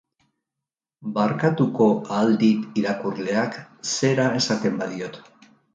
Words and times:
Barkatuko 1.17 1.87
ahal 2.17 2.33
dit 2.45 2.81
irakurleak 2.85 3.63
zera 3.95 4.31
esaten 4.43 4.83
badiot. 4.85 5.27